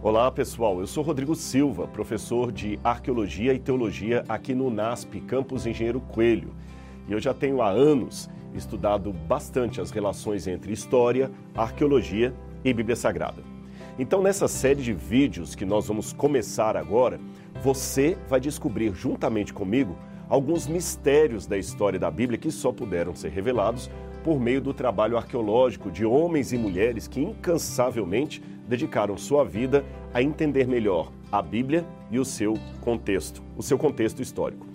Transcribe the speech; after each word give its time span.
Olá 0.00 0.30
pessoal, 0.30 0.78
eu 0.78 0.86
sou 0.86 1.02
Rodrigo 1.02 1.34
Silva, 1.34 1.88
professor 1.88 2.52
de 2.52 2.78
Arqueologia 2.84 3.52
e 3.52 3.58
Teologia 3.58 4.24
aqui 4.28 4.54
no 4.54 4.70
NASP, 4.70 5.20
Campus 5.22 5.66
Engenheiro 5.66 6.00
Coelho. 6.00 6.54
E 7.08 7.12
eu 7.12 7.18
já 7.18 7.34
tenho 7.34 7.60
há 7.60 7.68
anos 7.68 8.30
estudado 8.54 9.12
bastante 9.12 9.80
as 9.80 9.90
relações 9.90 10.46
entre 10.46 10.72
história, 10.72 11.32
arqueologia 11.52 12.32
e 12.64 12.72
Bíblia 12.72 12.94
Sagrada. 12.94 13.42
Então, 13.98 14.22
nessa 14.22 14.46
série 14.46 14.80
de 14.80 14.92
vídeos 14.92 15.56
que 15.56 15.64
nós 15.64 15.88
vamos 15.88 16.12
começar 16.12 16.76
agora, 16.76 17.18
você 17.60 18.16
vai 18.28 18.38
descobrir 18.38 18.94
juntamente 18.94 19.52
comigo 19.52 19.98
alguns 20.28 20.66
mistérios 20.66 21.46
da 21.46 21.56
história 21.56 21.98
da 21.98 22.10
Bíblia 22.10 22.38
que 22.38 22.50
só 22.50 22.70
puderam 22.72 23.14
ser 23.14 23.30
revelados 23.30 23.90
por 24.22 24.38
meio 24.38 24.60
do 24.60 24.74
trabalho 24.74 25.16
arqueológico 25.16 25.90
de 25.90 26.04
homens 26.04 26.52
e 26.52 26.58
mulheres 26.58 27.08
que 27.08 27.20
incansavelmente 27.20 28.42
dedicaram 28.68 29.16
sua 29.16 29.44
vida 29.44 29.84
a 30.12 30.22
entender 30.22 30.66
melhor 30.66 31.10
a 31.32 31.40
Bíblia 31.40 31.86
e 32.10 32.18
o 32.18 32.24
seu 32.24 32.54
contexto, 32.80 33.42
o 33.56 33.62
seu 33.62 33.78
contexto 33.78 34.20
histórico. 34.20 34.66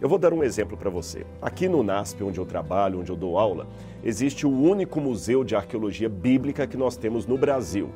Eu 0.00 0.08
vou 0.08 0.18
dar 0.18 0.32
um 0.32 0.42
exemplo 0.42 0.76
para 0.76 0.90
você. 0.90 1.24
Aqui 1.40 1.68
no 1.68 1.82
NASP, 1.82 2.24
onde 2.24 2.38
eu 2.38 2.44
trabalho, 2.44 3.00
onde 3.00 3.10
eu 3.10 3.16
dou 3.16 3.38
aula, 3.38 3.68
existe 4.02 4.46
o 4.46 4.50
único 4.50 5.00
museu 5.00 5.44
de 5.44 5.54
arqueologia 5.54 6.08
bíblica 6.08 6.66
que 6.66 6.76
nós 6.76 6.96
temos 6.96 7.24
no 7.24 7.38
Brasil. 7.38 7.88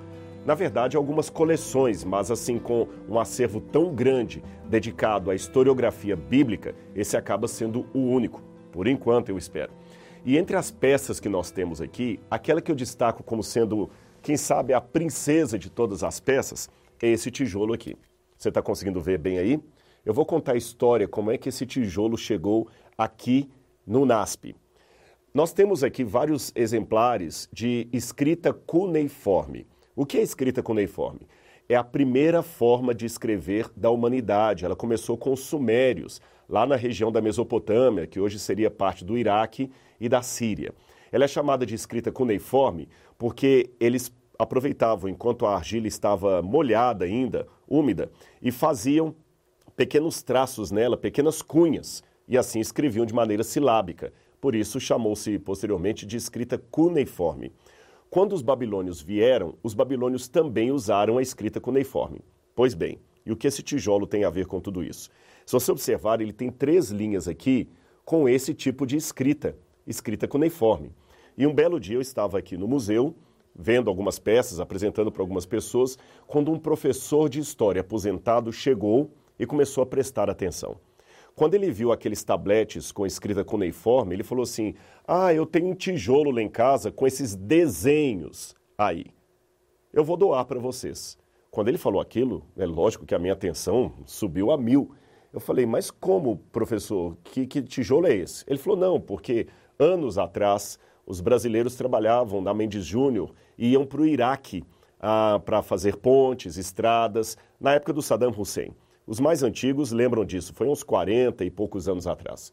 Na 0.47 0.55
verdade, 0.55 0.97
algumas 0.97 1.29
coleções, 1.29 2.05
mas 2.05 2.31
assim 2.31 2.57
com 2.57 2.87
um 3.09 3.19
acervo 3.19 3.61
tão 3.61 3.93
grande 3.93 4.45
dedicado 4.69 5.29
à 5.29 5.35
historiografia 5.35 6.15
bíblica, 6.15 6.73
esse 6.95 7.17
acaba 7.17 7.49
sendo 7.49 7.85
o 7.93 7.99
único, 7.99 8.41
por 8.71 8.87
enquanto 8.87 9.29
eu 9.29 9.37
espero. 9.37 9.73
E 10.25 10.39
entre 10.39 10.55
as 10.55 10.71
peças 10.71 11.19
que 11.19 11.29
nós 11.29 11.51
temos 11.51 11.81
aqui, 11.81 12.21
aquela 12.31 12.63
que 12.63 12.71
eu 12.71 12.77
destaco 12.77 13.25
como 13.25 13.43
sendo, 13.43 13.91
quem 14.23 14.37
sabe, 14.37 14.73
a 14.73 14.81
princesa 14.81 15.59
de 15.59 15.69
todas 15.69 16.05
as 16.05 16.21
peças, 16.21 16.71
é 17.03 17.09
esse 17.09 17.29
tijolo 17.29 17.75
aqui. 17.75 17.97
Você 18.39 18.49
está 18.49 18.63
conseguindo 18.63 19.01
ver 19.01 19.19
bem 19.19 19.39
aí? 19.39 19.61
Eu 20.05 20.15
vou 20.15 20.25
contar 20.25 20.53
a 20.53 20.57
história, 20.57 21.09
como 21.09 21.33
é 21.33 21.37
que 21.37 21.49
esse 21.49 21.67
tijolo 21.67 22.17
chegou 22.17 22.69
aqui 22.97 23.51
no 23.85 24.07
NASP. 24.07 24.55
Nós 25.35 25.53
temos 25.53 25.83
aqui 25.83 26.05
vários 26.05 26.53
exemplares 26.55 27.49
de 27.53 27.89
escrita 27.93 28.53
cuneiforme. 28.53 29.67
O 29.99 30.05
que 30.05 30.19
é 30.19 30.23
escrita 30.23 30.63
cuneiforme? 30.63 31.27
É 31.67 31.75
a 31.75 31.83
primeira 31.83 32.43
forma 32.43 32.95
de 32.95 33.07
escrever 33.07 33.71
da 33.75 33.89
humanidade. 33.89 34.67
Ela 34.67 34.77
começou 34.77 35.17
com 35.17 35.33
os 35.33 35.41
sumérios, 35.41 36.21
lá 36.47 36.67
na 36.67 36.77
região 36.77 37.11
da 37.11 37.23
Mesopotâmia, 37.23 38.07
que 38.07 38.21
hoje 38.21 38.39
seria 38.39 38.71
parte 38.71 39.03
do 39.03 39.17
Iraque 39.17 39.71
e 39.99 40.07
da 40.07 40.21
Síria. 40.21 40.75
Ela 41.11 41.25
é 41.25 41.29
chamada 41.29 41.65
de 41.65 41.75
escrita 41.75 42.13
cuneiforme 42.13 42.91
porque 43.17 43.71
eles 43.81 44.13
aproveitavam 44.39 45.09
enquanto 45.09 45.47
a 45.47 45.57
argila 45.57 45.87
estava 45.87 46.43
molhada 46.43 47.07
ainda, 47.07 47.47
úmida, 47.67 48.11
e 48.43 48.53
faziam 48.53 49.15
pequenos 49.75 50.23
traços 50.23 50.71
nela, 50.71 50.99
pequenas 50.99 51.41
cunhas, 51.41 52.05
e 52.29 52.37
assim 52.37 52.61
escreviam 52.61 53.07
de 53.07 53.15
maneira 53.15 53.43
silábica. 53.43 54.13
Por 54.43 54.55
isso 54.55 54.79
chamou-se 54.79 55.39
posteriormente 55.39 56.05
de 56.05 56.19
escrita 56.19 56.59
cuneiforme. 56.71 57.51
Quando 58.09 58.33
os 58.33 58.43
babilônios 58.43 59.01
vieram, 59.01 59.55
os 59.63 59.75
babilônios 59.75 60.29
também 60.29 60.71
usaram 60.71 61.19
a 61.19 61.23
escrita 61.23 61.61
cuneiforme. 61.61 62.21
Pois 62.55 62.73
bem, 62.73 62.99
e 63.25 63.33
o 63.33 63.37
que 63.37 63.47
esse 63.47 63.63
tijolo 63.63 64.07
tem 64.07 64.25
a 64.25 64.31
ver 64.31 64.47
com 64.47 64.61
tudo 64.61 64.83
isso? 64.83 65.11
Se 65.45 65.53
você 65.53 65.73
observar, 65.73 66.21
ele 66.21 66.33
tem 66.33 66.51
três 66.51 66.91
linhas 66.91 67.27
aqui 67.27 67.69
com 68.05 68.29
esse 68.29 68.55
tipo 68.55 68.87
de 68.87 68.97
escrita, 68.97 69.57
escrita 69.87 70.29
cuneiforme. 70.29 70.93
E 71.37 71.47
um 71.47 71.53
belo 71.53 71.81
dia 71.81 71.97
eu 71.97 72.01
estava 72.01 72.39
aqui 72.39 72.57
no 72.57 72.69
museu, 72.69 73.15
vendo 73.55 73.91
algumas 73.91 74.19
peças, 74.19 74.61
apresentando 74.61 75.11
para 75.11 75.23
algumas 75.23 75.45
pessoas, 75.45 75.99
quando 76.27 76.53
um 76.53 76.59
professor 76.59 77.29
de 77.29 77.41
história 77.41 77.81
aposentado 77.81 78.53
chegou 78.53 79.11
e 79.39 79.45
começou 79.45 79.83
a 79.83 79.87
prestar 79.87 80.31
atenção. 80.31 80.77
Quando 81.37 81.53
ele 81.53 81.71
viu 81.71 81.93
aqueles 81.93 82.25
tabletes 82.25 82.91
com 82.91 83.05
escrita 83.05 83.45
cuneiforme, 83.45 84.15
ele 84.15 84.23
falou 84.23 84.43
assim: 84.43 84.75
Ah, 85.07 85.35
eu 85.35 85.45
tenho 85.45 85.67
um 85.67 85.75
tijolo 85.75 86.31
lá 86.31 86.41
em 86.41 86.49
casa 86.49 86.91
com 86.91 87.07
esses 87.07 87.37
desenhos 87.37 88.57
aí. 88.79 89.05
Eu 89.93 90.03
vou 90.03 90.17
doar 90.17 90.47
para 90.47 90.59
vocês. 90.59 91.19
Quando 91.51 91.69
ele 91.69 91.77
falou 91.77 92.01
aquilo, 92.01 92.43
é 92.57 92.65
lógico 92.65 93.05
que 93.05 93.15
a 93.15 93.19
minha 93.19 93.35
atenção 93.35 93.93
subiu 94.07 94.51
a 94.51 94.57
mil. 94.57 94.93
Eu 95.31 95.39
falei, 95.39 95.67
mas 95.67 95.91
como, 95.91 96.39
professor? 96.51 97.17
Que, 97.25 97.47
que 97.47 97.63
tijolo 97.63 98.07
é 98.07 98.15
esse? 98.15 98.43
Ele 98.49 98.59
falou, 98.59 98.79
não, 98.79 98.99
porque 98.99 99.47
anos 99.79 100.17
atrás 100.17 100.79
os 101.07 101.21
brasileiros 101.21 101.77
trabalhavam 101.77 102.41
na 102.41 102.55
Mendes 102.55 102.85
Júnior 102.85 103.35
e 103.59 103.73
iam 103.73 103.85
para 103.85 104.01
o 104.01 104.07
Iraque 104.07 104.65
ah, 104.99 105.39
para 105.45 105.63
fazer 105.63 105.97
pontes, 105.97 106.57
estradas, 106.57 107.37
na 107.61 107.75
época 107.75 107.93
do 107.93 108.01
Saddam 108.01 108.35
Hussein. 108.37 108.75
Os 109.07 109.21
mais 109.21 109.43
antigos 109.43 109.93
lembram 109.93 110.25
disso, 110.25 110.53
foi 110.53 110.67
uns 110.69 110.83
40 110.83 111.45
e 111.45 111.51
poucos 111.51 111.89
anos 111.89 112.07
atrás. 112.07 112.53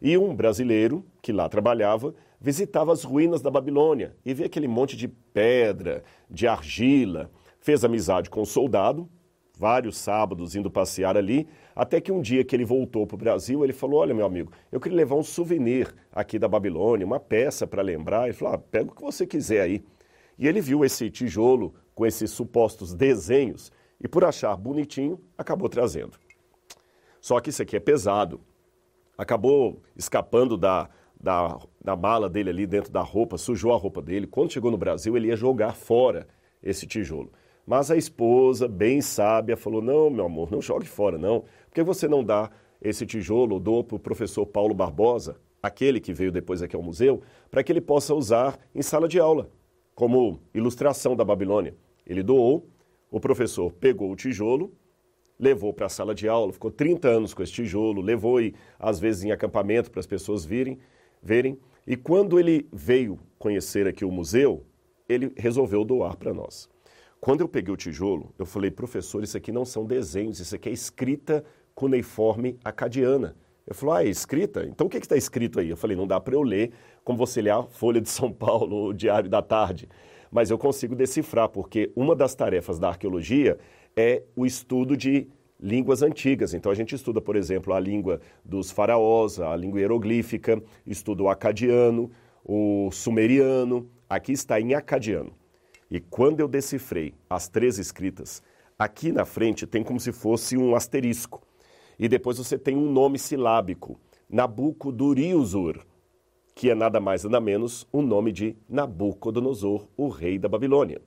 E 0.00 0.16
um 0.16 0.34
brasileiro 0.34 1.04
que 1.20 1.30
lá 1.30 1.46
trabalhava 1.46 2.14
visitava 2.40 2.90
as 2.90 3.04
ruínas 3.04 3.42
da 3.42 3.50
Babilônia 3.50 4.16
e 4.24 4.32
via 4.32 4.46
aquele 4.46 4.66
monte 4.66 4.96
de 4.96 5.06
pedra, 5.06 6.02
de 6.30 6.46
argila, 6.46 7.30
fez 7.60 7.84
amizade 7.84 8.30
com 8.30 8.40
o 8.40 8.46
soldado, 8.46 9.06
vários 9.58 9.98
sábados 9.98 10.56
indo 10.56 10.70
passear 10.70 11.18
ali, 11.18 11.46
até 11.76 12.00
que 12.00 12.10
um 12.10 12.22
dia 12.22 12.42
que 12.42 12.56
ele 12.56 12.64
voltou 12.64 13.06
para 13.06 13.14
o 13.14 13.18
Brasil, 13.18 13.62
ele 13.62 13.74
falou: 13.74 14.00
Olha, 14.00 14.14
meu 14.14 14.24
amigo, 14.24 14.50
eu 14.72 14.80
queria 14.80 14.96
levar 14.96 15.16
um 15.16 15.22
souvenir 15.22 15.94
aqui 16.10 16.38
da 16.38 16.48
Babilônia, 16.48 17.04
uma 17.04 17.20
peça 17.20 17.66
para 17.66 17.82
lembrar. 17.82 18.24
Ele 18.24 18.32
falou: 18.32 18.54
ah, 18.54 18.58
Pega 18.58 18.90
o 18.90 18.94
que 18.94 19.02
você 19.02 19.26
quiser 19.26 19.60
aí. 19.60 19.84
E 20.38 20.48
ele 20.48 20.62
viu 20.62 20.82
esse 20.82 21.10
tijolo 21.10 21.74
com 21.94 22.06
esses 22.06 22.30
supostos 22.30 22.94
desenhos 22.94 23.70
e, 24.00 24.08
por 24.08 24.24
achar 24.24 24.56
bonitinho, 24.56 25.20
acabou 25.36 25.68
trazendo. 25.68 26.18
Só 27.20 27.38
que 27.40 27.50
isso 27.50 27.62
aqui 27.62 27.76
é 27.76 27.80
pesado. 27.80 28.40
Acabou 29.16 29.82
escapando 29.94 30.56
da, 30.56 30.88
da, 31.20 31.58
da 31.82 31.94
mala 31.94 32.28
dele 32.28 32.50
ali 32.50 32.66
dentro 32.66 32.90
da 32.90 33.02
roupa, 33.02 33.36
sujou 33.36 33.72
a 33.72 33.76
roupa 33.76 34.00
dele. 34.00 34.26
Quando 34.26 34.52
chegou 34.52 34.70
no 34.70 34.78
Brasil, 34.78 35.16
ele 35.16 35.28
ia 35.28 35.36
jogar 35.36 35.74
fora 35.74 36.26
esse 36.62 36.86
tijolo. 36.86 37.30
Mas 37.66 37.90
a 37.90 37.96
esposa, 37.96 38.66
bem 38.66 39.02
sábia, 39.02 39.56
falou: 39.56 39.82
Não, 39.82 40.08
meu 40.08 40.24
amor, 40.24 40.50
não 40.50 40.62
jogue 40.62 40.86
fora, 40.86 41.18
não. 41.18 41.40
Por 41.40 41.74
que 41.74 41.82
você 41.82 42.08
não 42.08 42.24
dá 42.24 42.50
esse 42.80 43.04
tijolo, 43.04 43.60
dou 43.60 43.84
para 43.84 43.96
o 43.96 44.00
professor 44.00 44.46
Paulo 44.46 44.74
Barbosa, 44.74 45.36
aquele 45.62 46.00
que 46.00 46.14
veio 46.14 46.32
depois 46.32 46.62
aqui 46.62 46.74
ao 46.74 46.82
museu, 46.82 47.20
para 47.50 47.62
que 47.62 47.70
ele 47.70 47.80
possa 47.80 48.14
usar 48.14 48.58
em 48.74 48.80
sala 48.80 49.06
de 49.06 49.20
aula, 49.20 49.50
como 49.94 50.40
ilustração 50.54 51.14
da 51.14 51.24
Babilônia. 51.24 51.76
Ele 52.06 52.22
doou, 52.22 52.66
o 53.10 53.18
professor 53.20 53.72
pegou 53.72 54.12
o 54.12 54.16
tijolo, 54.16 54.72
levou 55.38 55.72
para 55.72 55.86
a 55.86 55.88
sala 55.88 56.14
de 56.14 56.28
aula, 56.28 56.52
ficou 56.52 56.70
30 56.70 57.08
anos 57.08 57.34
com 57.34 57.42
esse 57.42 57.52
tijolo, 57.52 58.00
levou 58.00 58.40
e 58.40 58.54
às 58.78 59.00
vezes 59.00 59.24
em 59.24 59.32
acampamento 59.32 59.90
para 59.90 60.00
as 60.00 60.06
pessoas 60.06 60.44
virem, 60.44 60.78
verem. 61.22 61.58
E 61.86 61.96
quando 61.96 62.38
ele 62.38 62.68
veio 62.72 63.18
conhecer 63.38 63.86
aqui 63.86 64.04
o 64.04 64.10
museu, 64.10 64.64
ele 65.08 65.32
resolveu 65.36 65.84
doar 65.84 66.16
para 66.16 66.32
nós. 66.32 66.68
Quando 67.20 67.40
eu 67.40 67.48
peguei 67.48 67.72
o 67.72 67.76
tijolo, 67.76 68.32
eu 68.38 68.46
falei, 68.46 68.70
professor, 68.70 69.22
isso 69.22 69.36
aqui 69.36 69.50
não 69.50 69.64
são 69.64 69.84
desenhos, 69.84 70.40
isso 70.40 70.54
aqui 70.54 70.68
é 70.68 70.72
escrita 70.72 71.44
cuneiforme 71.74 72.58
acadiana. 72.64 73.36
Ele 73.66 73.74
falou, 73.74 73.94
ah, 73.94 74.04
é 74.04 74.08
escrita? 74.08 74.64
Então 74.64 74.86
o 74.86 74.90
que 74.90 74.96
está 74.96 75.16
escrito 75.16 75.60
aí? 75.60 75.68
Eu 75.68 75.76
falei, 75.76 75.96
não 75.96 76.06
dá 76.06 76.18
para 76.20 76.34
eu 76.34 76.42
ler 76.42 76.72
como 77.04 77.18
você 77.18 77.42
lê 77.42 77.50
a 77.50 77.62
Folha 77.62 78.00
de 78.00 78.08
São 78.08 78.32
Paulo, 78.32 78.88
o 78.88 78.92
Diário 78.92 79.28
da 79.28 79.42
Tarde. 79.42 79.88
Mas 80.30 80.50
eu 80.50 80.58
consigo 80.58 80.94
decifrar, 80.94 81.48
porque 81.48 81.90
uma 81.96 82.14
das 82.14 82.34
tarefas 82.34 82.78
da 82.78 82.88
arqueologia 82.88 83.58
é 83.96 84.22
o 84.36 84.46
estudo 84.46 84.96
de 84.96 85.28
línguas 85.60 86.02
antigas. 86.02 86.54
Então 86.54 86.70
a 86.70 86.74
gente 86.74 86.94
estuda, 86.94 87.20
por 87.20 87.36
exemplo, 87.36 87.74
a 87.74 87.80
língua 87.80 88.20
dos 88.44 88.70
faraós, 88.70 89.40
a 89.40 89.54
língua 89.56 89.80
hieroglífica, 89.80 90.62
estuda 90.86 91.22
o 91.22 91.28
acadiano, 91.28 92.10
o 92.44 92.90
sumeriano. 92.92 93.88
Aqui 94.08 94.32
está 94.32 94.60
em 94.60 94.74
acadiano. 94.74 95.32
E 95.90 96.00
quando 96.00 96.40
eu 96.40 96.48
decifrei 96.48 97.14
as 97.28 97.48
três 97.48 97.78
escritas, 97.78 98.42
aqui 98.78 99.10
na 99.12 99.24
frente 99.24 99.66
tem 99.66 99.82
como 99.82 99.98
se 100.00 100.12
fosse 100.12 100.56
um 100.56 100.74
asterisco. 100.74 101.42
E 101.98 102.08
depois 102.08 102.38
você 102.38 102.56
tem 102.56 102.76
um 102.76 102.90
nome 102.90 103.18
silábico, 103.18 103.98
Nabucodonosor, 104.28 105.84
que 106.60 106.68
é 106.68 106.74
nada 106.74 107.00
mais 107.00 107.24
nada 107.24 107.40
menos 107.40 107.88
o 107.90 108.02
nome 108.02 108.30
de 108.30 108.54
Nabucodonosor, 108.68 109.88
o 109.96 110.08
rei 110.08 110.38
da 110.38 110.46
Babilônia. 110.46 111.00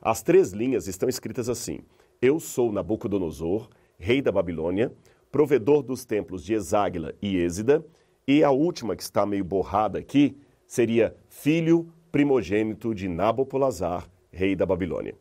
As 0.00 0.22
três 0.22 0.52
linhas 0.52 0.86
estão 0.86 1.08
escritas 1.08 1.48
assim: 1.48 1.80
Eu 2.20 2.38
sou 2.38 2.70
Nabucodonosor, 2.70 3.68
rei 3.98 4.22
da 4.22 4.30
Babilônia, 4.30 4.92
provedor 5.32 5.82
dos 5.82 6.04
templos 6.04 6.44
de 6.44 6.54
Exáguila 6.54 7.12
e 7.20 7.36
Êxida, 7.36 7.84
e 8.28 8.44
a 8.44 8.52
última 8.52 8.94
que 8.94 9.02
está 9.02 9.26
meio 9.26 9.44
borrada 9.44 9.98
aqui 9.98 10.36
seria 10.68 11.16
filho 11.28 11.92
primogênito 12.12 12.94
de 12.94 13.08
Nabopolazar, 13.08 14.08
rei 14.30 14.54
da 14.54 14.64
Babilônia. 14.64 15.16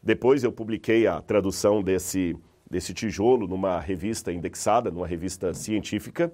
Depois 0.00 0.44
eu 0.44 0.52
publiquei 0.52 1.08
a 1.08 1.20
tradução 1.20 1.82
desse, 1.82 2.36
desse 2.70 2.94
tijolo 2.94 3.48
numa 3.48 3.80
revista 3.80 4.32
indexada, 4.32 4.88
numa 4.88 5.08
revista 5.08 5.52
científica, 5.52 6.32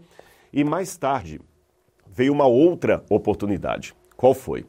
e 0.53 0.63
mais 0.63 0.95
tarde 0.99 1.41
veio 2.17 2.33
uma 2.33 2.47
outra 2.47 3.05
oportunidade. 3.09 3.95
Qual 4.17 4.35
foi? 4.35 4.65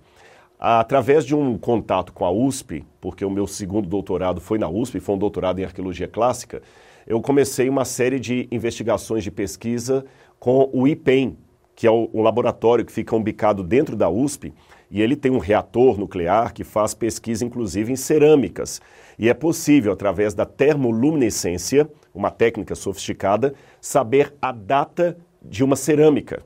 através 0.60 1.24
de 1.24 1.36
um 1.36 1.58
contato 1.58 2.12
com 2.12 2.26
a 2.26 2.32
USP, 2.32 2.84
porque 3.00 3.24
o 3.24 3.30
meu 3.30 3.46
segundo 3.46 3.88
doutorado 3.88 4.42
foi 4.42 4.58
na 4.58 4.68
USP, 4.68 5.00
foi 5.00 5.16
um 5.16 5.20
doutorado 5.20 5.60
em 5.60 5.64
arqueologia 5.64 6.08
clássica, 6.08 6.62
eu 7.06 7.22
comecei 7.22 7.70
uma 7.70 7.86
série 7.86 8.20
de 8.20 8.48
investigações 8.52 9.24
de 9.24 9.32
pesquisa 9.32 10.04
com 10.40 10.70
o 10.74 10.88
IPEM, 10.88 11.38
que 11.76 11.86
é 11.86 11.92
o, 11.92 12.10
laboratório 12.22 12.84
que 12.84 12.92
fica 12.92 13.16
umbicado 13.16 13.64
dentro 13.64 13.96
da 13.96 14.10
USP, 14.10 14.52
e 14.90 15.02
ele 15.02 15.16
tem 15.16 15.32
um 15.32 15.38
reator 15.38 15.98
nuclear 15.98 16.54
que 16.54 16.64
faz 16.64 16.94
pesquisa, 16.94 17.46
inclusive, 17.46 17.94
em 17.94 17.96
cerâmicas. 17.96 18.82
E 19.20 19.30
é 19.30 19.34
possível, 19.34 19.92
através 19.92 20.34
da 20.34 20.46
termoluminescência, 20.46 21.88
uma 22.16 22.32
técnica 22.32 22.74
sofisticada, 22.74 23.54
saber 23.80 24.34
a 24.42 24.52
data 24.52 25.18
de 25.42 25.64
uma 25.64 25.76
cerâmica. 25.76 26.44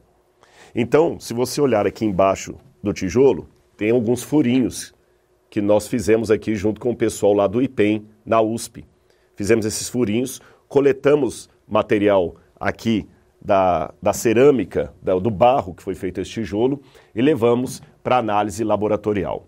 Então, 0.74 1.20
se 1.20 1.34
você 1.34 1.60
olhar 1.60 1.86
aqui 1.86 2.06
embaixo 2.06 2.56
do 2.82 2.94
tijolo, 2.94 3.48
tem 3.76 3.92
alguns 3.92 4.24
furinhos 4.24 4.94
que 5.50 5.62
nós 5.62 5.88
fizemos 5.88 6.32
aqui 6.32 6.56
junto 6.56 6.80
com 6.80 6.92
o 6.92 6.96
pessoal 6.96 7.34
lá 7.34 7.46
do 7.46 7.62
IPEM, 7.62 8.06
na 8.26 8.42
USP. 8.42 8.86
Fizemos 9.36 9.66
esses 9.66 9.90
furinhos, 9.90 10.40
coletamos 10.68 11.50
material 11.68 12.36
aqui 12.58 13.08
da, 13.42 13.94
da 14.02 14.14
cerâmica, 14.14 14.94
da, 15.02 15.18
do 15.18 15.30
barro 15.30 15.74
que 15.74 15.84
foi 15.84 15.96
feito 15.96 16.22
esse 16.22 16.32
tijolo 16.32 16.82
e 17.14 17.22
levamos 17.22 17.82
para 18.02 18.18
análise 18.18 18.64
laboratorial. 18.64 19.48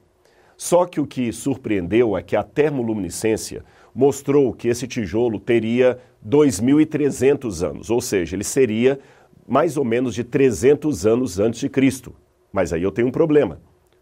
Só 0.57 0.85
que 0.85 0.99
o 0.99 1.07
que 1.07 1.31
surpreendeu 1.31 2.17
é 2.17 2.21
que 2.21 2.35
a 2.35 2.43
termoluminescência 2.43 3.63
mostrou 3.93 4.53
que 4.53 4.67
esse 4.67 4.87
tijolo 4.87 5.39
teria 5.39 5.99
2.300 6.27 7.67
anos, 7.67 7.89
ou 7.89 8.01
seja, 8.01 8.35
ele 8.35 8.43
seria 8.43 8.99
mais 9.47 9.77
ou 9.77 9.83
menos 9.83 10.15
de 10.15 10.23
300 10.23 11.05
anos 11.05 11.39
antes 11.39 11.59
de 11.59 11.69
Cristo. 11.69 12.13
Mas 12.51 12.71
aí 12.71 12.83
eu 12.83 12.91
tenho 12.91 13.07
um 13.07 13.11
problema. 13.11 13.59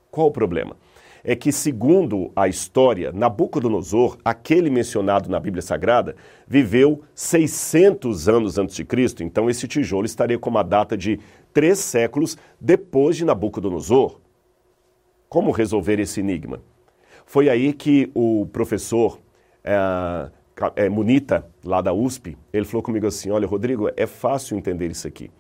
Qual 0.10 0.28
o 0.28 0.32
problema? 0.32 0.76
É 1.24 1.36
que, 1.36 1.52
segundo 1.52 2.32
a 2.36 2.48
história, 2.48 3.12
Nabucodonosor, 3.12 4.18
aquele 4.26 4.70
mencionado 4.70 5.30
na 5.30 5.40
Bíblia 5.40 5.62
Sagrada, 5.62 6.16
viveu 6.48 7.04
600 7.14 8.28
anos 8.28 8.58
antes 8.58 8.76
de 8.76 8.84
Cristo. 8.84 9.24
Então, 9.24 9.50
esse 9.50 9.68
tijolo 9.68 10.06
estaria 10.06 10.40
com 10.40 10.50
uma 10.50 10.64
data 10.64 10.98
de 10.98 11.20
três 11.54 11.78
séculos 11.80 12.38
depois 12.60 13.16
de 13.16 13.24
Nabucodonosor. 13.24 14.20
Como 15.30 15.52
resolver 15.52 16.00
esse 16.00 16.20
enigma? 16.20 16.62
Foi 17.26 17.48
aí 17.50 17.72
que 17.72 18.12
o 18.14 18.48
professor 18.48 19.20
é, 19.64 20.32
é, 20.76 20.90
Munita, 20.90 21.46
lá 21.64 21.82
da 21.82 21.94
USP, 21.94 22.38
ele 22.52 22.66
falou 22.66 22.84
comigo 22.84 23.08
assim: 23.08 23.32
Olha, 23.32 23.48
Rodrigo, 23.48 23.90
é 23.96 24.06
fácil 24.06 24.58
entender 24.58 24.92
isso 24.92 25.08
aqui. 25.08 25.32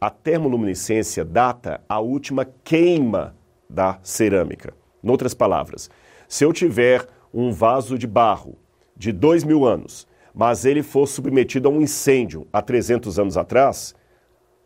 A 0.00 0.10
termoluminescência 0.10 1.24
data 1.24 1.80
a 1.88 2.00
última 2.00 2.46
queima 2.64 3.34
da 3.68 3.98
cerâmica. 4.02 4.74
Em 5.02 5.10
outras 5.10 5.34
palavras, 5.34 5.90
se 6.28 6.44
eu 6.44 6.52
tiver 6.52 7.06
um 7.32 7.52
vaso 7.52 7.98
de 7.98 8.06
barro 8.06 8.56
de 8.96 9.12
dois 9.12 9.44
mil 9.44 9.64
anos, 9.64 10.06
mas 10.34 10.64
ele 10.64 10.82
for 10.82 11.06
submetido 11.06 11.68
a 11.68 11.70
um 11.70 11.80
incêndio 11.80 12.46
há 12.52 12.60
300 12.60 13.18
anos 13.18 13.36
atrás, 13.36 13.94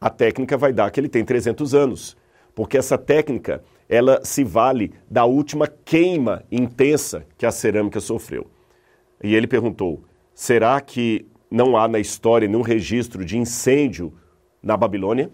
a 0.00 0.08
técnica 0.10 0.56
vai 0.56 0.72
dar 0.72 0.90
que 0.90 0.98
ele 0.98 1.08
tem 1.08 1.24
300 1.24 1.74
anos, 1.74 2.16
porque 2.54 2.78
essa 2.78 2.96
técnica 2.96 3.62
ela 3.88 4.20
se 4.24 4.44
vale 4.44 4.92
da 5.10 5.24
última 5.24 5.66
queima 5.66 6.44
intensa 6.50 7.26
que 7.36 7.44
a 7.44 7.50
cerâmica 7.50 8.00
sofreu. 8.00 8.46
E 9.22 9.34
ele 9.34 9.46
perguntou: 9.46 10.02
será 10.34 10.80
que 10.80 11.26
não 11.50 11.76
há 11.76 11.88
na 11.88 11.98
história 11.98 12.48
nenhum 12.48 12.62
registro 12.62 13.24
de 13.24 13.36
incêndio 13.36 14.12
na 14.62 14.76
Babilônia? 14.76 15.30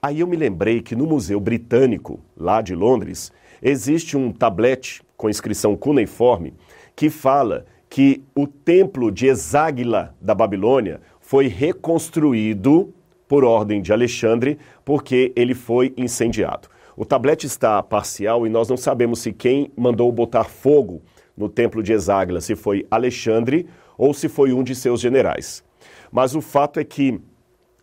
Aí 0.00 0.20
eu 0.20 0.26
me 0.26 0.36
lembrei 0.36 0.80
que 0.80 0.94
no 0.94 1.06
Museu 1.06 1.40
Britânico, 1.40 2.20
lá 2.36 2.62
de 2.62 2.74
Londres, 2.74 3.32
existe 3.60 4.16
um 4.16 4.30
tablete 4.30 5.02
com 5.16 5.28
inscrição 5.28 5.76
cuneiforme 5.76 6.54
que 6.94 7.10
fala 7.10 7.66
que 7.90 8.22
o 8.34 8.46
templo 8.46 9.10
de 9.10 9.26
Exáguila 9.26 10.14
da 10.20 10.34
Babilônia 10.34 11.00
foi 11.20 11.48
reconstruído 11.48 12.94
por 13.26 13.44
ordem 13.44 13.82
de 13.82 13.92
Alexandre 13.92 14.58
porque 14.84 15.32
ele 15.34 15.54
foi 15.54 15.92
incendiado. 15.96 16.68
O 16.96 17.04
tablete 17.04 17.46
está 17.46 17.82
parcial 17.82 18.46
e 18.46 18.50
nós 18.50 18.68
não 18.68 18.76
sabemos 18.76 19.20
se 19.20 19.32
quem 19.32 19.70
mandou 19.76 20.10
botar 20.12 20.44
fogo 20.44 21.02
no 21.38 21.48
templo 21.48 21.82
de 21.82 21.92
Exáguila, 21.92 22.40
se 22.40 22.56
foi 22.56 22.86
Alexandre 22.90 23.66
ou 23.96 24.12
se 24.12 24.28
foi 24.28 24.52
um 24.52 24.62
de 24.62 24.74
seus 24.74 25.00
generais. 25.00 25.64
Mas 26.10 26.34
o 26.34 26.40
fato 26.40 26.80
é 26.80 26.84
que 26.84 27.20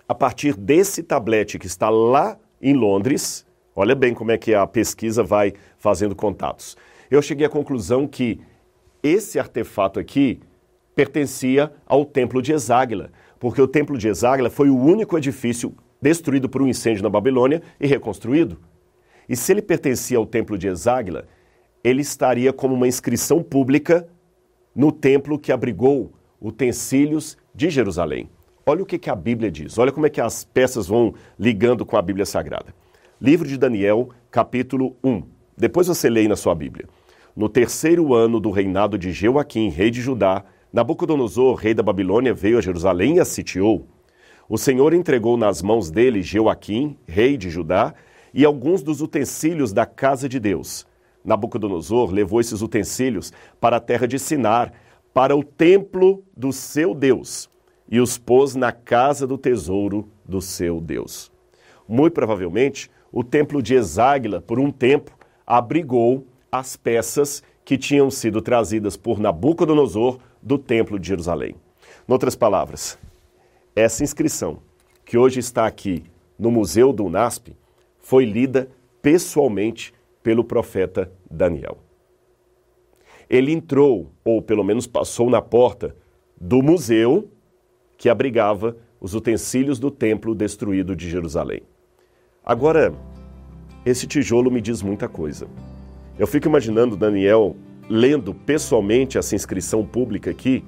a 0.08 0.14
partir 0.14 0.56
desse 0.56 1.02
tablete 1.02 1.58
que 1.58 1.68
está 1.68 1.90
lá 1.90 2.38
em 2.62 2.74
Londres, 2.74 3.46
olha 3.76 3.96
bem 3.96 4.14
como 4.14 4.32
é 4.32 4.38
que 4.38 4.54
a 4.54 4.68
pesquisa 4.68 5.24
vai 5.24 5.54
fazendo 5.78 6.16
contatos. 6.16 6.78
Eu 7.10 7.22
cheguei 7.22 7.46
à 7.46 7.50
conclusão 7.50 8.08
que 8.08 8.40
esse 9.02 9.40
artefato 9.40 10.00
aqui 10.00 10.40
pertencia 10.96 11.72
ao 11.86 12.06
Templo 12.06 12.42
de 12.42 12.54
Exáguila, 12.54 13.12
porque 13.40 13.62
o 13.62 13.68
Templo 13.68 13.98
de 13.98 14.08
Exáguila 14.08 14.50
foi 14.50 14.70
o 14.70 14.78
único 14.78 15.18
edifício 15.18 15.74
destruído 16.02 16.48
por 16.50 16.62
um 16.62 16.68
incêndio 16.68 17.04
na 17.04 17.10
Babilônia 17.10 17.62
e 17.80 17.88
reconstruído. 17.88 18.58
E 19.28 19.36
se 19.36 19.52
ele 19.52 19.62
pertencia 19.62 20.18
ao 20.18 20.26
Templo 20.26 20.58
de 20.58 20.68
Exáguila, 20.68 21.26
ele 21.86 22.02
estaria 22.02 22.52
como 22.52 22.74
uma 22.74 22.88
inscrição 22.88 23.44
pública 23.44 24.08
no 24.76 24.92
templo 24.92 25.38
que 25.38 25.52
abrigou 25.52 26.12
utensílios 26.42 27.38
de 27.54 27.70
Jerusalém. 27.70 28.28
Olha 28.66 28.82
o 28.82 28.86
que, 28.88 29.08
a 29.08 29.16
Bíblia 29.16 29.52
diz, 29.52 29.78
olha 29.78 29.92
como 29.92 30.08
é 30.08 30.10
que 30.10 30.20
as 30.20 30.44
peças 30.44 30.88
vão 30.88 31.14
ligando 31.38 31.86
com 31.86 31.96
a 31.96 32.02
Bíblia 32.02 32.26
Sagrada. 32.26 32.74
Livro 33.22 33.48
de 33.48 33.56
Daniel, 33.56 34.10
capítulo 34.32 34.96
1. 35.04 35.22
Depois 35.56 35.86
você 35.86 36.10
lê 36.10 36.28
na 36.28 36.36
sua 36.36 36.56
Bíblia. 36.56 36.90
No 37.36 37.48
terceiro 37.48 38.16
ano 38.16 38.40
do 38.40 38.50
reinado 38.50 38.98
de 38.98 39.12
Jeoaquim, 39.12 39.70
rei 39.70 39.92
de 39.92 40.02
Judá, 40.02 40.44
Nabucodonosor, 40.74 41.54
rei 41.54 41.76
da 41.76 41.84
Babilônia, 41.84 42.34
veio 42.34 42.58
a 42.58 42.62
Jerusalém 42.62 43.18
e 43.18 43.20
a 43.20 43.26
sitiou. 43.26 43.86
O 44.50 44.58
Senhor 44.58 44.92
entregou 44.92 45.38
nas 45.38 45.62
mãos 45.62 45.92
dele 45.92 46.24
Jeoaquim, 46.24 46.98
rei 47.06 47.38
de 47.38 47.52
Judá, 47.52 47.94
e 48.34 48.44
alguns 48.44 48.82
dos 48.82 49.02
utensílios 49.02 49.72
da 49.72 49.86
casa 49.86 50.28
de 50.28 50.40
Deus. 50.40 50.88
Nabucodonosor 51.26 52.12
levou 52.12 52.40
esses 52.40 52.62
utensílios 52.62 53.34
para 53.60 53.78
a 53.78 53.82
terra 53.82 54.08
de 54.08 54.20
Sinar, 54.20 54.72
para 55.14 55.36
o 55.36 55.44
templo 55.44 56.24
do 56.36 56.54
seu 56.54 56.94
Deus 56.94 57.50
e 57.90 58.00
os 58.00 58.18
pôs 58.18 58.56
na 58.56 58.72
casa 58.72 59.26
do 59.26 59.38
tesouro 59.38 60.10
do 60.24 60.42
seu 60.42 60.80
Deus. 60.80 61.32
Muito 61.88 62.14
provavelmente, 62.14 62.90
o 63.12 63.24
templo 63.24 63.62
de 63.62 63.76
Exáguila, 63.76 64.42
por 64.42 64.60
um 64.60 64.72
tempo, 64.72 65.12
abrigou 65.46 66.28
as 66.52 66.76
peças 66.76 67.44
que 67.64 67.78
tinham 67.78 68.12
sido 68.12 68.42
trazidas 68.42 68.96
por 68.96 69.20
Nabucodonosor 69.20 70.20
do 70.42 70.58
templo 70.58 71.00
de 71.00 71.08
Jerusalém. 71.08 71.56
Em 72.08 72.12
outras 72.12 72.36
palavras, 72.36 72.98
essa 73.76 74.04
inscrição, 74.04 74.60
que 75.04 75.18
hoje 75.18 75.40
está 75.40 75.66
aqui 75.66 76.04
no 76.38 76.52
Museu 76.52 76.92
do 76.92 77.06
UNASP, 77.06 77.56
foi 78.00 78.26
lida 78.26 78.70
pessoalmente 79.02 79.94
pelo 80.26 80.44
profeta 80.44 81.12
Daniel. 81.30 81.78
Ele 83.30 83.52
entrou, 83.52 84.12
ou 84.24 84.42
pelo 84.42 84.64
menos 84.64 84.88
passou 84.88 85.30
na 85.30 85.40
porta, 85.40 85.96
do 86.42 86.64
museu 86.64 87.30
que 87.96 88.10
abrigava 88.10 88.76
os 89.00 89.14
utensílios 89.14 89.78
do 89.78 89.92
templo 89.92 90.34
destruído 90.34 90.96
de 90.96 91.08
Jerusalém. 91.08 91.62
Agora, 92.44 92.92
esse 93.86 94.08
tijolo 94.08 94.50
me 94.50 94.62
diz 94.62 94.82
muita 94.82 95.08
coisa. 95.08 95.48
Eu 96.18 96.26
fico 96.26 96.48
imaginando 96.48 96.98
Daniel 96.98 97.56
lendo 97.88 98.34
pessoalmente 98.34 99.20
essa 99.20 99.36
inscrição 99.36 99.86
pública 99.86 100.32
aqui 100.32 100.66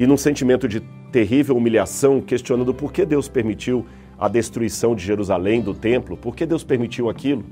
e 0.00 0.06
num 0.06 0.16
sentimento 0.16 0.66
de 0.66 0.80
terrível 1.12 1.58
humilhação, 1.58 2.22
questionando 2.22 2.72
por 2.72 2.90
que 2.90 3.04
Deus 3.04 3.28
permitiu 3.28 3.84
a 4.18 4.28
destruição 4.28 4.94
de 4.94 5.04
Jerusalém, 5.04 5.60
do 5.60 5.74
templo, 5.74 6.16
por 6.16 6.34
que 6.34 6.46
Deus 6.46 6.64
permitiu 6.64 7.10
aquilo. 7.10 7.44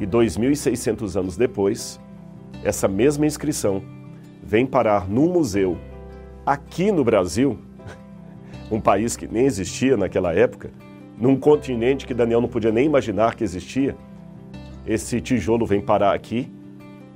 E 0.00 0.06
2.600 0.06 1.18
anos 1.18 1.36
depois, 1.36 2.00
essa 2.64 2.88
mesma 2.88 3.26
inscrição 3.26 3.82
vem 4.42 4.66
parar 4.66 5.08
num 5.08 5.32
museu 5.32 5.76
aqui 6.44 6.90
no 6.90 7.04
Brasil, 7.04 7.58
um 8.70 8.80
país 8.80 9.16
que 9.16 9.26
nem 9.26 9.46
existia 9.46 9.96
naquela 9.96 10.34
época, 10.34 10.70
num 11.18 11.36
continente 11.36 12.06
que 12.06 12.14
Daniel 12.14 12.40
não 12.40 12.48
podia 12.48 12.72
nem 12.72 12.86
imaginar 12.86 13.34
que 13.34 13.44
existia, 13.44 13.96
esse 14.86 15.20
tijolo 15.20 15.64
vem 15.64 15.80
parar 15.80 16.14
aqui 16.14 16.50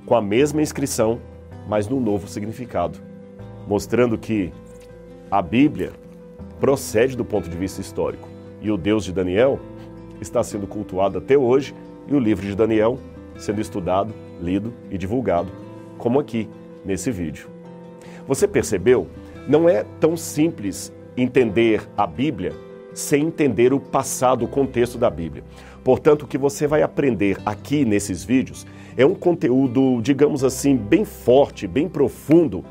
com 0.05 0.15
a 0.15 0.21
mesma 0.21 0.61
inscrição, 0.61 1.19
mas 1.67 1.87
num 1.89 1.99
novo 1.99 2.27
significado, 2.27 2.97
mostrando 3.67 4.17
que 4.17 4.53
a 5.29 5.41
Bíblia 5.41 5.91
procede 6.59 7.17
do 7.17 7.25
ponto 7.25 7.49
de 7.49 7.57
vista 7.57 7.81
histórico. 7.81 8.27
E 8.61 8.71
o 8.71 8.77
Deus 8.77 9.03
de 9.03 9.11
Daniel 9.11 9.59
está 10.21 10.41
sendo 10.41 10.65
cultuado 10.65 11.17
até 11.17 11.37
hoje 11.37 11.75
e 12.07 12.13
o 12.13 12.19
livro 12.19 12.45
de 12.45 12.55
Daniel 12.55 12.99
sendo 13.37 13.61
estudado, 13.61 14.13
lido 14.41 14.73
e 14.89 14.97
divulgado, 14.97 15.51
como 15.97 16.19
aqui 16.19 16.49
nesse 16.83 17.11
vídeo. 17.11 17.47
Você 18.27 18.47
percebeu? 18.47 19.07
Não 19.47 19.69
é 19.69 19.85
tão 19.99 20.17
simples 20.17 20.91
entender 21.15 21.87
a 21.95 22.05
Bíblia 22.05 22.53
sem 22.93 23.27
entender 23.27 23.73
o 23.73 23.79
passado, 23.79 24.43
o 24.43 24.47
contexto 24.47 24.97
da 24.97 25.09
Bíblia. 25.09 25.43
Portanto, 25.83 26.23
o 26.23 26.27
que 26.27 26.37
você 26.37 26.67
vai 26.67 26.81
aprender 26.81 27.37
aqui 27.45 27.85
nesses 27.85 28.23
vídeos 28.23 28.65
é 28.97 29.05
um 29.05 29.13
conteúdo, 29.13 30.01
digamos 30.01 30.43
assim, 30.43 30.75
bem 30.75 31.05
forte, 31.05 31.67
bem 31.67 31.87
profundo, 31.87 32.65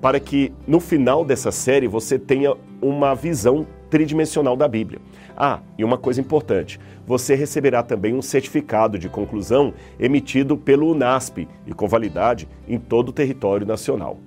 para 0.00 0.18
que 0.18 0.52
no 0.66 0.80
final 0.80 1.24
dessa 1.24 1.52
série 1.52 1.86
você 1.86 2.18
tenha 2.18 2.54
uma 2.80 3.14
visão 3.14 3.64
tridimensional 3.88 4.56
da 4.56 4.66
Bíblia. 4.66 5.00
Ah, 5.44 5.60
e 5.76 5.82
uma 5.82 5.98
coisa 5.98 6.20
importante: 6.20 6.78
você 7.04 7.34
receberá 7.34 7.82
também 7.82 8.14
um 8.14 8.22
certificado 8.22 8.96
de 8.96 9.08
conclusão 9.08 9.74
emitido 9.98 10.56
pelo 10.56 10.92
UNASP 10.92 11.48
e 11.66 11.74
com 11.74 11.88
validade 11.88 12.48
em 12.68 12.78
todo 12.78 13.08
o 13.08 13.12
território 13.12 13.66
nacional. 13.66 14.20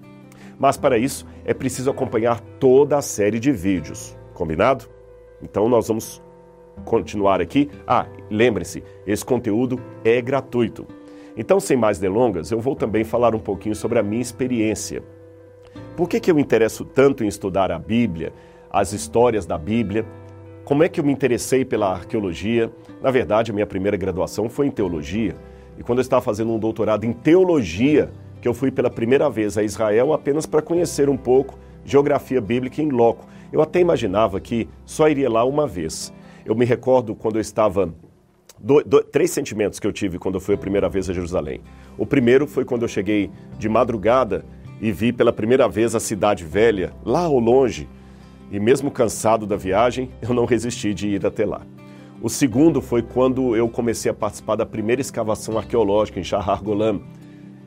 Mas 0.59 0.75
para 0.75 0.97
isso 0.97 1.25
é 1.45 1.53
preciso 1.53 1.89
acompanhar 1.89 2.41
toda 2.59 2.97
a 2.97 3.01
série 3.01 3.39
de 3.39 3.49
vídeos, 3.49 4.13
combinado? 4.33 4.89
Então 5.41 5.69
nós 5.69 5.87
vamos 5.87 6.21
continuar 6.83 7.39
aqui. 7.39 7.71
Ah, 7.87 8.07
lembre-se, 8.29 8.83
esse 9.07 9.23
conteúdo 9.23 9.79
é 10.03 10.21
gratuito. 10.21 10.85
Então, 11.37 11.61
sem 11.61 11.77
mais 11.77 11.97
delongas, 11.97 12.51
eu 12.51 12.59
vou 12.59 12.75
também 12.75 13.05
falar 13.05 13.33
um 13.33 13.39
pouquinho 13.39 13.75
sobre 13.75 13.99
a 13.99 14.03
minha 14.03 14.21
experiência. 14.21 15.01
Por 15.95 16.09
que, 16.09 16.19
que 16.19 16.29
eu 16.29 16.35
me 16.35 16.41
interesso 16.41 16.83
tanto 16.83 17.23
em 17.23 17.27
estudar 17.27 17.71
a 17.71 17.79
Bíblia, 17.79 18.33
as 18.69 18.91
histórias 18.91 19.45
da 19.45 19.57
Bíblia? 19.57 20.05
Como 20.65 20.83
é 20.83 20.89
que 20.89 20.99
eu 20.99 21.03
me 21.03 21.13
interessei 21.13 21.63
pela 21.63 21.91
arqueologia? 21.91 22.71
Na 22.99 23.11
verdade, 23.11 23.51
a 23.51 23.53
minha 23.53 23.67
primeira 23.67 23.95
graduação 23.95 24.49
foi 24.49 24.65
em 24.65 24.71
teologia. 24.71 25.35
E 25.77 25.83
quando 25.83 25.99
eu 25.99 26.01
estava 26.01 26.23
fazendo 26.23 26.51
um 26.51 26.57
doutorado 26.57 27.05
em 27.05 27.13
teologia, 27.13 28.09
que 28.41 28.47
eu 28.47 28.53
fui 28.53 28.71
pela 28.71 28.89
primeira 28.89 29.29
vez 29.29 29.59
a 29.59 29.63
Israel 29.63 30.11
apenas 30.11 30.47
para 30.47 30.63
conhecer 30.63 31.07
um 31.07 31.17
pouco 31.17 31.59
geografia 31.85 32.41
bíblica 32.41 32.81
em 32.81 32.89
loco. 32.89 33.27
Eu 33.53 33.61
até 33.61 33.79
imaginava 33.79 34.39
que 34.39 34.67
só 34.87 35.07
iria 35.07 35.29
lá 35.29 35.45
uma 35.45 35.67
vez. 35.67 36.11
Eu 36.43 36.55
me 36.55 36.65
recordo 36.65 37.13
quando 37.13 37.35
eu 37.35 37.41
estava 37.41 37.93
do, 38.59 38.81
do, 38.81 39.03
três 39.03 39.29
sentimentos 39.29 39.79
que 39.79 39.85
eu 39.85 39.93
tive 39.93 40.17
quando 40.17 40.35
eu 40.35 40.41
fui 40.41 40.55
a 40.55 40.57
primeira 40.57 40.89
vez 40.89 41.07
a 41.07 41.13
Jerusalém. 41.13 41.61
O 41.95 42.07
primeiro 42.07 42.47
foi 42.47 42.65
quando 42.65 42.81
eu 42.81 42.87
cheguei 42.87 43.29
de 43.59 43.69
madrugada 43.69 44.43
e 44.81 44.91
vi 44.91 45.13
pela 45.13 45.31
primeira 45.31 45.69
vez 45.69 45.93
a 45.93 45.99
cidade 45.99 46.43
velha, 46.43 46.91
lá 47.05 47.21
ao 47.21 47.37
longe. 47.37 47.87
E 48.51 48.59
mesmo 48.59 48.91
cansado 48.91 49.45
da 49.45 49.55
viagem, 49.55 50.09
eu 50.21 50.33
não 50.33 50.45
resisti 50.45 50.93
de 50.93 51.07
ir 51.09 51.25
até 51.25 51.45
lá. 51.45 51.61
O 52.21 52.29
segundo 52.29 52.81
foi 52.81 53.01
quando 53.01 53.55
eu 53.55 53.67
comecei 53.67 54.09
a 54.09 54.13
participar 54.13 54.55
da 54.55 54.65
primeira 54.65 55.01
escavação 55.01 55.57
arqueológica 55.57 56.19
em 56.19 56.23
Shahar 56.23 56.63
Golan. 56.63 57.01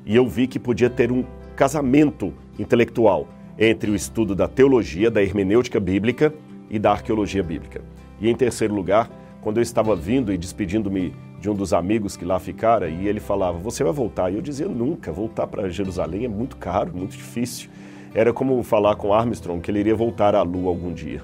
E 0.06 0.16
eu 0.16 0.26
vi 0.26 0.46
que 0.46 0.58
podia 0.58 0.88
ter 0.88 1.12
um 1.12 1.24
casamento 1.54 2.32
intelectual 2.58 3.28
entre 3.58 3.90
o 3.90 3.94
estudo 3.94 4.34
da 4.34 4.48
teologia, 4.48 5.10
da 5.10 5.22
hermenêutica 5.22 5.78
bíblica 5.78 6.32
e 6.70 6.78
da 6.78 6.92
arqueologia 6.92 7.42
bíblica. 7.42 7.82
E 8.20 8.28
em 8.28 8.34
terceiro 8.34 8.74
lugar, 8.74 9.10
quando 9.40 9.58
eu 9.58 9.62
estava 9.62 9.94
vindo 9.94 10.32
e 10.32 10.38
despedindo-me 10.38 11.14
de 11.40 11.48
um 11.48 11.54
dos 11.54 11.72
amigos 11.72 12.16
que 12.16 12.24
lá 12.24 12.38
ficara, 12.38 12.88
e 12.88 13.06
ele 13.06 13.20
falava: 13.20 13.58
Você 13.58 13.84
vai 13.84 13.92
voltar? 13.92 14.30
E 14.30 14.36
eu 14.36 14.42
dizia: 14.42 14.66
Nunca, 14.66 15.12
voltar 15.12 15.46
para 15.46 15.68
Jerusalém 15.68 16.24
é 16.24 16.28
muito 16.28 16.56
caro, 16.56 16.92
muito 16.94 17.16
difícil. 17.16 17.70
Era 18.14 18.32
como 18.32 18.62
falar 18.62 18.96
com 18.96 19.12
Armstrong 19.12 19.60
que 19.60 19.70
ele 19.70 19.80
iria 19.80 19.94
voltar 19.94 20.34
à 20.34 20.42
Lua 20.42 20.70
algum 20.70 20.92
dia. 20.92 21.22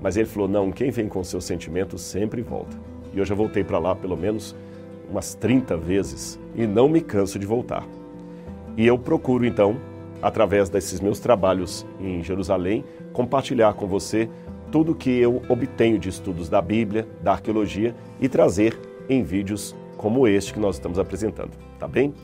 Mas 0.00 0.16
ele 0.16 0.26
falou: 0.26 0.48
Não, 0.48 0.72
quem 0.72 0.90
vem 0.90 1.08
com 1.08 1.22
seus 1.22 1.44
sentimentos 1.44 2.02
sempre 2.02 2.42
volta. 2.42 2.76
E 3.12 3.18
eu 3.18 3.24
já 3.24 3.34
voltei 3.34 3.62
para 3.62 3.78
lá 3.78 3.94
pelo 3.94 4.16
menos 4.16 4.56
umas 5.10 5.34
30 5.34 5.76
vezes 5.76 6.38
e 6.54 6.66
não 6.66 6.88
me 6.88 7.00
canso 7.00 7.38
de 7.38 7.46
voltar. 7.46 7.86
E 8.76 8.86
eu 8.86 8.98
procuro 8.98 9.44
então, 9.44 9.76
através 10.22 10.68
desses 10.68 11.00
meus 11.00 11.18
trabalhos 11.18 11.84
em 12.00 12.22
Jerusalém, 12.22 12.84
compartilhar 13.12 13.74
com 13.74 13.86
você 13.86 14.28
tudo 14.70 14.94
que 14.94 15.10
eu 15.10 15.42
obtenho 15.48 15.98
de 15.98 16.08
estudos 16.08 16.48
da 16.48 16.62
Bíblia, 16.62 17.08
da 17.22 17.32
arqueologia 17.32 17.94
e 18.20 18.28
trazer 18.28 18.78
em 19.08 19.24
vídeos 19.24 19.74
como 19.96 20.26
este 20.26 20.54
que 20.54 20.60
nós 20.60 20.76
estamos 20.76 20.98
apresentando, 20.98 21.50
tá 21.78 21.88
bem? 21.88 22.14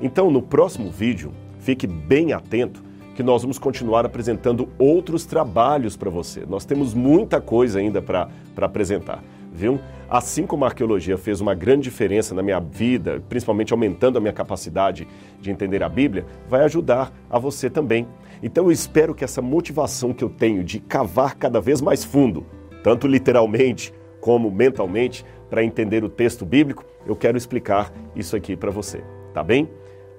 Então, 0.00 0.30
no 0.30 0.40
próximo 0.40 0.90
vídeo, 0.90 1.32
fique 1.58 1.86
bem 1.86 2.32
atento 2.32 2.87
que 3.18 3.22
nós 3.24 3.42
vamos 3.42 3.58
continuar 3.58 4.06
apresentando 4.06 4.68
outros 4.78 5.26
trabalhos 5.26 5.96
para 5.96 6.08
você. 6.08 6.44
Nós 6.48 6.64
temos 6.64 6.94
muita 6.94 7.40
coisa 7.40 7.80
ainda 7.80 8.00
para 8.00 8.28
apresentar, 8.56 9.24
viu? 9.52 9.80
Assim 10.08 10.46
como 10.46 10.64
a 10.64 10.68
arqueologia 10.68 11.18
fez 11.18 11.40
uma 11.40 11.52
grande 11.52 11.82
diferença 11.82 12.32
na 12.32 12.44
minha 12.44 12.60
vida, 12.60 13.20
principalmente 13.28 13.72
aumentando 13.72 14.18
a 14.18 14.20
minha 14.20 14.32
capacidade 14.32 15.08
de 15.40 15.50
entender 15.50 15.82
a 15.82 15.88
Bíblia, 15.88 16.26
vai 16.48 16.62
ajudar 16.62 17.12
a 17.28 17.40
você 17.40 17.68
também. 17.68 18.06
Então 18.40 18.66
eu 18.66 18.70
espero 18.70 19.12
que 19.12 19.24
essa 19.24 19.42
motivação 19.42 20.12
que 20.12 20.22
eu 20.22 20.30
tenho 20.30 20.62
de 20.62 20.78
cavar 20.78 21.34
cada 21.34 21.60
vez 21.60 21.80
mais 21.80 22.04
fundo, 22.04 22.46
tanto 22.84 23.08
literalmente 23.08 23.92
como 24.20 24.48
mentalmente, 24.48 25.24
para 25.50 25.64
entender 25.64 26.04
o 26.04 26.08
texto 26.08 26.46
bíblico, 26.46 26.84
eu 27.04 27.16
quero 27.16 27.36
explicar 27.36 27.92
isso 28.14 28.36
aqui 28.36 28.54
para 28.54 28.70
você, 28.70 29.02
tá 29.34 29.42
bem? 29.42 29.68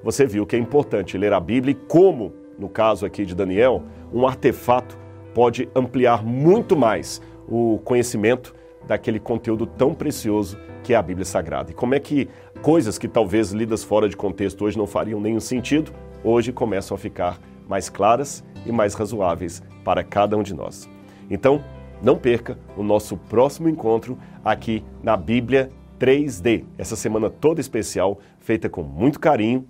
Você 0.03 0.25
viu 0.25 0.45
que 0.45 0.57
é 0.57 0.59
importante 0.59 1.17
ler 1.17 1.31
a 1.31 1.39
Bíblia 1.39 1.71
e 1.71 1.75
como, 1.87 2.33
no 2.59 2.69
caso 2.69 3.05
aqui 3.05 3.25
de 3.25 3.33
Daniel, 3.33 3.83
um 4.13 4.27
artefato 4.27 4.97
pode 5.33 5.69
ampliar 5.73 6.23
muito 6.23 6.75
mais 6.75 7.21
o 7.47 7.79
conhecimento 7.83 8.53
daquele 8.85 9.19
conteúdo 9.19 9.65
tão 9.65 9.93
precioso 9.93 10.57
que 10.83 10.93
é 10.93 10.97
a 10.97 11.01
Bíblia 11.01 11.25
Sagrada. 11.25 11.71
E 11.71 11.73
como 11.73 11.95
é 11.95 11.99
que 11.99 12.27
coisas 12.61 12.97
que 12.97 13.07
talvez 13.07 13.51
lidas 13.51 13.83
fora 13.83 14.09
de 14.09 14.17
contexto 14.17 14.65
hoje 14.65 14.77
não 14.77 14.87
fariam 14.87 15.19
nenhum 15.21 15.39
sentido, 15.39 15.91
hoje 16.23 16.51
começam 16.51 16.95
a 16.95 16.97
ficar 16.97 17.39
mais 17.67 17.89
claras 17.89 18.43
e 18.65 18.71
mais 18.71 18.93
razoáveis 18.93 19.61
para 19.83 20.03
cada 20.03 20.35
um 20.35 20.43
de 20.43 20.53
nós. 20.53 20.89
Então, 21.29 21.63
não 22.01 22.17
perca 22.17 22.57
o 22.75 22.83
nosso 22.83 23.17
próximo 23.17 23.69
encontro 23.69 24.17
aqui 24.43 24.83
na 25.03 25.15
Bíblia 25.15 25.69
3D, 25.99 26.65
essa 26.77 26.95
semana 26.95 27.29
toda 27.29 27.59
especial, 27.61 28.19
feita 28.39 28.69
com 28.69 28.81
muito 28.81 29.19
carinho 29.19 29.67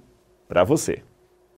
para 0.48 0.63
você. 0.63 1.03